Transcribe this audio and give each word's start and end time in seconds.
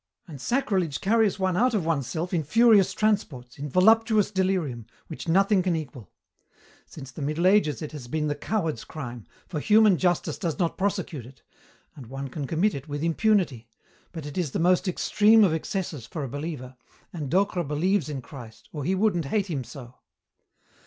"And 0.27 0.41
sacrilege 0.41 0.99
carries 0.99 1.37
one 1.37 1.55
out 1.55 1.75
of 1.75 1.85
oneself 1.85 2.33
in 2.33 2.41
furious 2.43 2.91
transports, 2.91 3.59
in 3.59 3.69
voluptuous 3.69 4.31
delirium, 4.31 4.87
which 5.05 5.27
nothing 5.27 5.61
can 5.61 5.75
equal. 5.75 6.09
Since 6.87 7.11
the 7.11 7.21
Middle 7.21 7.45
Ages 7.45 7.83
it 7.83 7.91
has 7.91 8.07
been 8.07 8.25
the 8.25 8.33
coward's 8.33 8.83
crime, 8.83 9.27
for 9.47 9.59
human 9.59 9.99
justice 9.99 10.39
does 10.39 10.57
not 10.57 10.75
prosecute 10.75 11.27
it, 11.27 11.43
and 11.95 12.07
one 12.07 12.29
can 12.29 12.47
commit 12.47 12.73
it 12.73 12.87
with 12.87 13.03
impunity, 13.03 13.67
but 14.11 14.25
it 14.25 14.39
is 14.39 14.49
the 14.53 14.57
most 14.57 14.87
extreme 14.87 15.43
of 15.43 15.53
excesses 15.53 16.07
for 16.07 16.23
a 16.23 16.27
believer, 16.27 16.77
and 17.13 17.29
Docre 17.29 17.63
believes 17.63 18.09
in 18.09 18.23
Christ, 18.23 18.69
or 18.73 18.83
he 18.83 18.95
wouldn't 18.95 19.25
hate 19.25 19.51
Him 19.51 19.63
so. 19.63 19.97